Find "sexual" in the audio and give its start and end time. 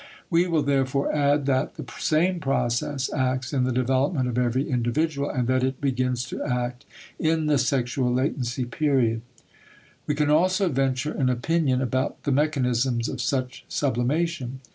7.59-8.11